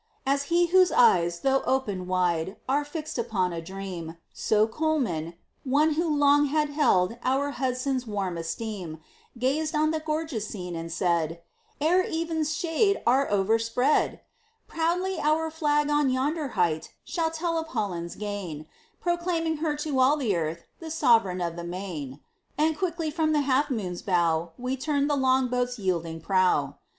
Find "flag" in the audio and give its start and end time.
15.51-15.91